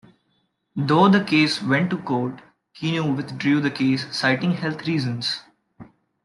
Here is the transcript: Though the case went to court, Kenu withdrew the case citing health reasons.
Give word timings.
Though 0.75 1.09
the 1.09 1.23
case 1.23 1.61
went 1.61 1.91
to 1.91 1.97
court, 2.01 2.41
Kenu 2.73 3.13
withdrew 3.15 3.61
the 3.61 3.69
case 3.69 4.07
citing 4.17 4.53
health 4.55 4.87
reasons. 4.87 5.41